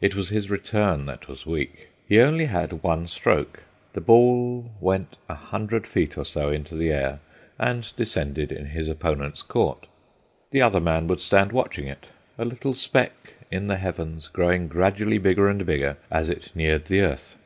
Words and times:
It 0.00 0.16
was 0.16 0.30
his 0.30 0.50
return 0.50 1.06
that 1.06 1.28
was 1.28 1.46
weak. 1.46 1.90
He 2.08 2.18
only 2.18 2.46
had 2.46 2.82
one 2.82 3.06
stroke; 3.06 3.62
the 3.92 4.00
ball 4.00 4.72
went 4.80 5.14
a 5.28 5.36
hundred 5.36 5.86
feet 5.86 6.18
or 6.18 6.24
so 6.24 6.50
into 6.50 6.74
the 6.74 6.90
air 6.90 7.20
and 7.56 7.94
descended 7.96 8.50
in 8.50 8.66
his 8.66 8.88
opponent's 8.88 9.42
court. 9.42 9.86
The 10.50 10.60
other 10.62 10.80
man 10.80 11.06
would 11.06 11.20
stand 11.20 11.52
watching 11.52 11.86
it, 11.86 12.06
a 12.36 12.44
little 12.44 12.74
speck 12.74 13.34
in 13.48 13.68
the 13.68 13.76
Heavens, 13.76 14.26
growing 14.26 14.66
gradually 14.66 15.18
bigger 15.18 15.46
and 15.46 15.64
bigger 15.64 15.98
as 16.10 16.28
it 16.28 16.50
neared 16.56 16.86
the 16.86 17.02
earth. 17.02 17.36